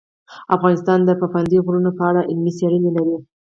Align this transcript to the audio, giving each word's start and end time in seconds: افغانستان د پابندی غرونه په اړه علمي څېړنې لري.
افغانستان 0.55 0.99
د 1.03 1.09
پابندی 1.21 1.57
غرونه 1.65 1.89
په 1.97 2.03
اړه 2.09 2.21
علمي 2.29 2.51
څېړنې 2.57 2.91
لري. 2.97 3.15